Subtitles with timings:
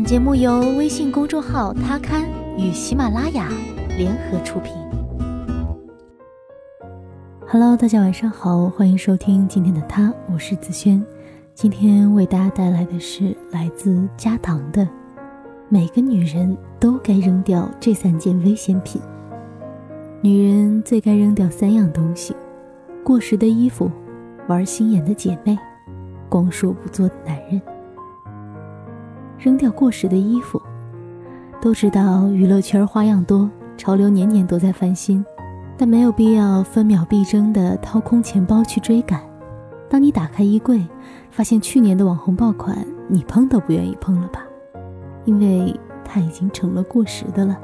[0.00, 3.50] 本节目由微信公众号“他刊”与喜马拉雅
[3.98, 4.72] 联合出品。
[7.46, 11.04] Hello，大家晚上好，欢迎收听今天的他，我是子轩。
[11.54, 14.88] 今天为大家带来的是来自加糖的：
[15.68, 19.02] 每个女人都该扔掉这三件危险品。
[20.22, 22.34] 女人最该扔掉三样东西：
[23.04, 23.90] 过时的衣服、
[24.48, 25.58] 玩心眼的姐妹、
[26.30, 27.60] 光说不做的男人。
[29.40, 30.60] 扔掉过时的衣服，
[31.62, 35.24] 都知道娱乐圈花样多，潮流年年都在翻新，
[35.78, 39.18] 但没有必要分秒必争的掏空钱包去追赶。
[39.88, 40.86] 当你打开衣柜，
[41.30, 44.44] 发现去年的网红爆款，你碰都不愿意碰了吧？
[45.24, 47.58] 因为它已经成了过时的了。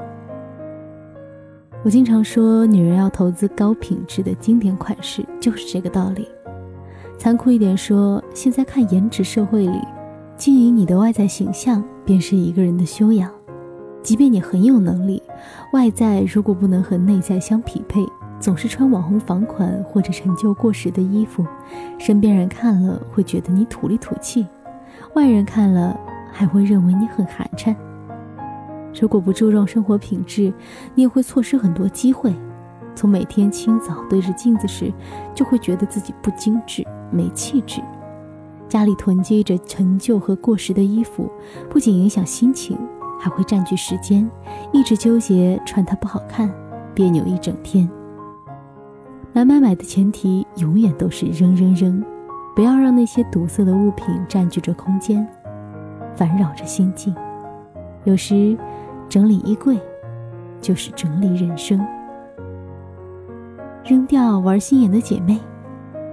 [1.83, 6.27] 我经常说，女人要投资高品质的经典款式，就是这个道理。
[7.19, 9.79] 残酷一点说，现在看颜值社会里。
[10.37, 13.31] 经营你的外在形象，便是一个人的修养。
[14.03, 15.21] 即便你很有能力，
[15.73, 18.05] 外在如果不能和内在相匹配，
[18.39, 21.43] 总是穿网红仿款或者陈旧过时的衣服，
[21.97, 24.45] 身边人看了会觉得你土里土气，
[25.15, 25.99] 外人看了
[26.31, 27.75] 还会认为你很寒碜。
[29.01, 30.53] 如果不注重生活品质，
[30.93, 32.31] 你也会错失很多机会。
[32.93, 34.93] 从每天清早对着镜子时，
[35.33, 37.81] 就会觉得自己不精致、没气质。
[38.67, 41.31] 家里囤积着陈旧和过时的衣服，
[41.69, 42.77] 不仅影响心情，
[43.19, 44.29] 还会占据时间，
[44.73, 46.53] 一直纠结穿它不好看，
[46.93, 47.89] 别扭一整天。
[49.33, 52.03] 买买买的前提永远都是扔扔扔，
[52.55, 55.25] 不要让那些堵塞的物品占据着空间，
[56.15, 57.15] 烦扰着心境。
[58.03, 58.57] 有时，
[59.07, 59.79] 整理衣柜，
[60.59, 61.79] 就是整理人生。
[63.85, 65.39] 扔掉玩心眼的姐妹，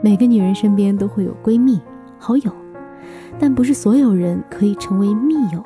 [0.00, 1.80] 每个女人身边都会有闺蜜。
[2.24, 2.50] 好友，
[3.38, 5.62] 但不是所有人可以成为密友。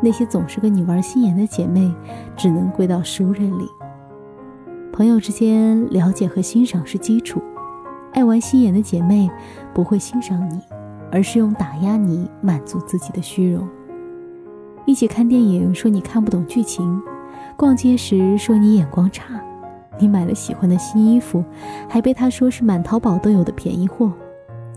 [0.00, 1.94] 那些总是跟你玩心眼的姐妹，
[2.34, 3.68] 只能归到熟人里。
[4.90, 7.38] 朋友之间了解和欣赏是基础，
[8.14, 9.30] 爱玩心眼的姐妹
[9.74, 10.58] 不会欣赏你，
[11.12, 13.68] 而是用打压你满足自己的虚荣。
[14.86, 16.98] 一起看电影说你看不懂剧情，
[17.58, 19.38] 逛街时说你眼光差，
[20.00, 21.44] 你买了喜欢的新衣服，
[21.90, 24.10] 还被他说是满淘宝都有的便宜货。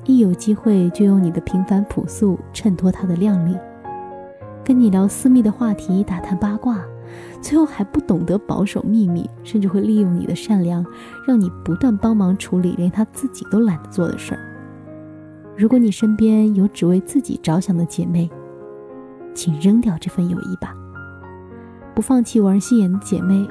[0.07, 3.57] 一有机会就用你的平凡朴素衬托他的靓丽，
[4.63, 6.79] 跟你聊私密的话题，打探八卦，
[7.41, 10.85] 最后还不懂得保守秘密，甚至会利用你的善良，
[11.27, 14.39] 让你不断帮忙处理连他自己都懒得做的事儿。
[15.57, 18.29] 如果你身边有只为自己着想的姐妹，
[19.33, 20.73] 请扔掉这份友谊吧。
[21.93, 23.45] 不放弃玩心眼的姐妹，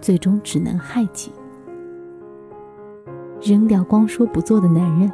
[0.00, 1.32] 最终只能害己。
[3.42, 5.10] 扔掉光说不做的男人。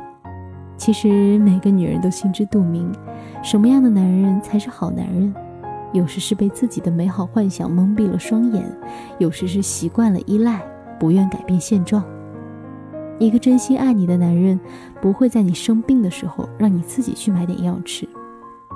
[0.83, 2.91] 其实每个女人都心知肚明，
[3.41, 5.33] 什么样的男人才是好男人。
[5.93, 8.65] 有时是被自己的美好幻想蒙蔽了双眼，
[9.19, 10.61] 有时是习惯了依赖，
[10.99, 12.05] 不愿改变现状。
[13.21, 14.59] 一个真心爱你的男人，
[15.01, 18.09] 不会在你生病的时候让你自己去买点药吃，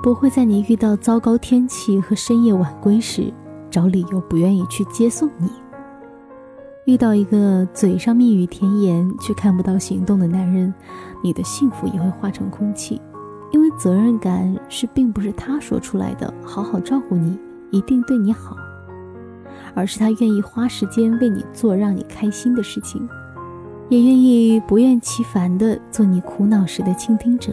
[0.01, 3.33] 不会在你遇到糟糕天气和深夜晚归时
[3.69, 5.49] 找理由不愿意去接送你。
[6.87, 10.73] 遇到一个嘴上蜜语甜言却看不到行动的男人，
[11.21, 13.01] 你的幸福也会化成空气，
[13.51, 17.37] 因为责任感是并不是他说出来的，好好照顾你，
[17.71, 18.55] 一定对你好，
[19.75, 23.05] 而是他愿意花时间为你做让你开心的事情，
[23.89, 27.51] 也愿意不厌其烦的做你苦恼时的倾听者，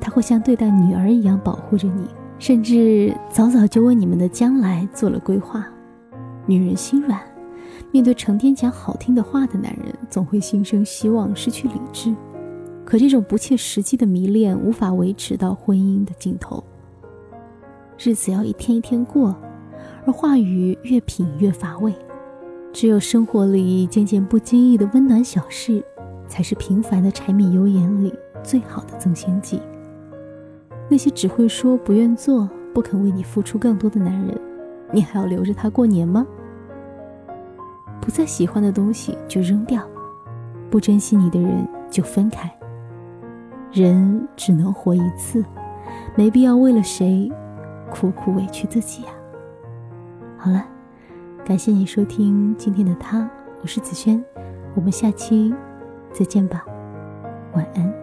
[0.00, 2.08] 他会像对待女儿一样保护着你，
[2.40, 5.64] 甚至早早就为你们的将来做了规划。
[6.44, 7.20] 女人心软。
[7.90, 12.14] 面对成天讲好听的话的男人，总会心生希望，失去理智。
[12.84, 16.62] 可这种不切实际的迷恋无法维持到婚姻的尽头。
[17.98, 19.36] 日子要一天一天过，
[20.04, 21.94] 而话语越品越乏味。
[22.72, 25.84] 只有生活里件件不经意的温暖小事，
[26.26, 28.12] 才是平凡的柴米油盐里
[28.42, 29.60] 最好的增鲜剂。
[30.88, 34.40] 那些只会说不愿做、不肯为你付出更多的男人，
[34.90, 36.26] 你还要留着他过年吗？
[38.02, 39.80] 不再喜欢的东西就扔掉，
[40.68, 42.52] 不珍惜你的人就分开。
[43.70, 45.44] 人只能活一次，
[46.16, 47.30] 没必要为了谁
[47.92, 49.10] 苦苦委屈自己呀。
[50.36, 50.66] 好了，
[51.44, 53.30] 感谢你收听今天的他，
[53.62, 54.22] 我是子轩，
[54.74, 55.54] 我们下期
[56.12, 56.64] 再见吧，
[57.54, 58.01] 晚安。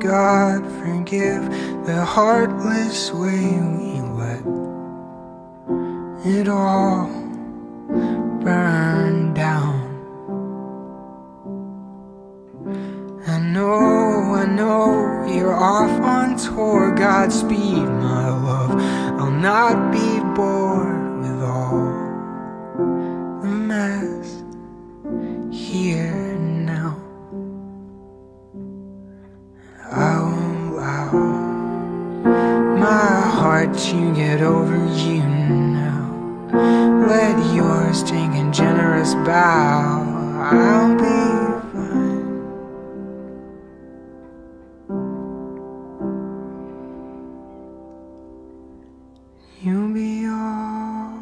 [0.00, 1.44] God forgive
[1.84, 4.40] the heartless way we let
[6.24, 7.06] it all
[8.42, 9.76] burn down.
[13.26, 16.94] I know, I know you're off on tour.
[16.94, 18.70] Godspeed, my love.
[19.20, 21.92] I'll not be bored with all
[23.42, 24.42] the mess
[25.52, 26.19] here
[33.70, 36.48] heart to get over you now.
[37.06, 40.02] Let yours take a generous bow.
[40.40, 41.04] I'll be
[41.72, 42.20] fine.
[49.62, 51.14] You'll be alright.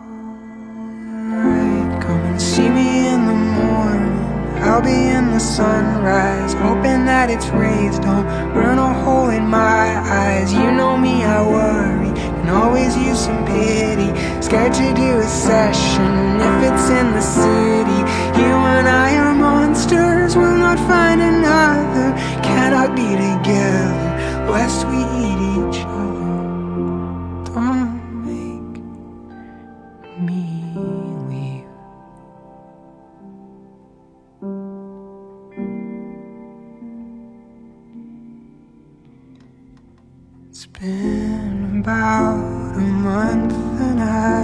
[2.03, 4.17] Come and see me in the morning.
[4.63, 9.99] I'll be in the sunrise, hoping that its rays don't burn a hole in my
[9.99, 10.53] eyes.
[10.53, 12.08] You know me, I worry,
[12.49, 14.09] can always use some pity.
[14.41, 18.01] Scared to do a session if it's in the city.
[18.41, 22.15] You and I are monsters, we'll not find another.
[22.43, 26.33] Cannot be together, lest we eat each other.
[27.53, 28.77] Don't make
[30.27, 30.45] me
[31.29, 31.69] leave.
[40.49, 41.28] It's been
[41.89, 44.43] about a month and I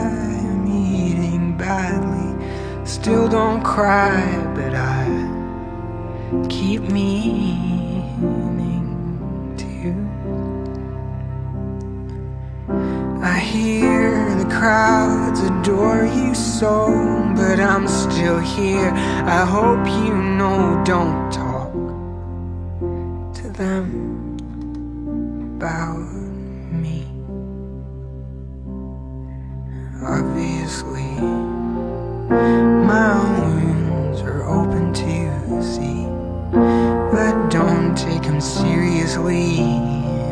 [0.49, 2.31] am eating badly.
[2.87, 4.17] Still don't cry,
[4.55, 5.05] but I
[6.49, 7.67] keep meaning
[9.63, 9.91] to.
[13.23, 16.73] I hear the crowds adore you so,
[17.37, 18.91] but I'm still here.
[19.39, 21.73] I hope you know, don't talk
[23.41, 23.94] to them
[30.65, 31.13] Obviously,
[32.31, 36.07] my wounds are open to see,
[37.13, 39.61] but don't take them seriously.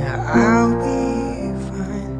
[0.08, 2.16] I'll be fine.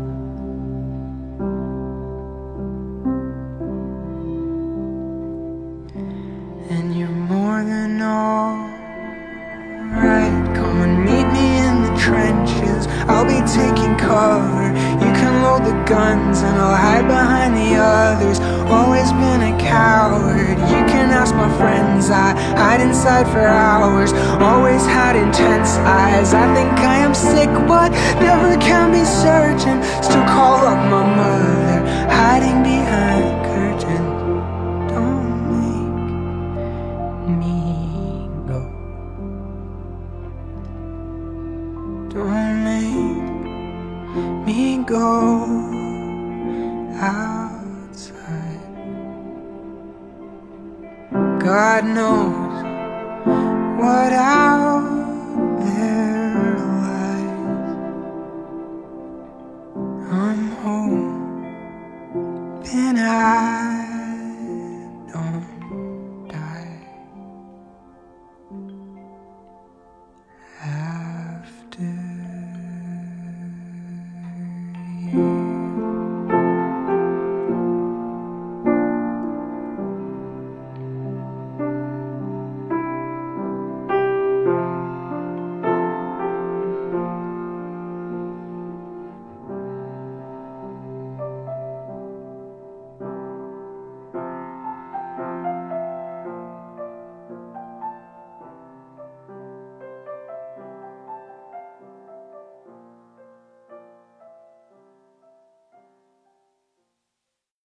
[6.69, 8.57] And you're more than all
[9.89, 10.55] right.
[10.55, 12.87] Come and meet me in the trenches.
[13.09, 14.52] I'll be taking cover.
[15.93, 18.41] Guns and I'll hide behind the others.
[18.73, 20.57] Always been a coward.
[20.73, 22.09] You can ask my friends.
[22.09, 24.11] I hide inside for hours.
[24.41, 26.33] Always had intense eyes.
[26.33, 27.91] I think I am sick, but
[28.29, 29.83] never can be certain.
[30.03, 31.81] Still call up my mother,
[32.21, 34.21] hiding behind curtains.
[34.93, 35.97] Don't make
[37.41, 37.59] me
[38.51, 38.61] go.
[42.15, 45.62] Don't make me go
[47.03, 48.61] outside.
[51.41, 52.42] God knows